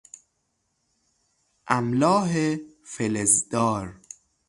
[1.69, 3.99] املاح فلزدار